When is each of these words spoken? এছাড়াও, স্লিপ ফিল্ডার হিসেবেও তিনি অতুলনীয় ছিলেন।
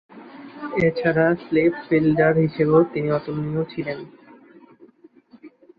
এছাড়াও, 0.79 1.31
স্লিপ 1.43 1.73
ফিল্ডার 1.85 2.33
হিসেবেও 2.37 2.81
তিনি 2.93 3.09
অতুলনীয় 3.11 3.63
ছিলেন। 3.73 3.99